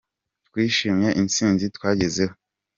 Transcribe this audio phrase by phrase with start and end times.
[0.47, 2.33] Twishimiye intsinzi twagezeho.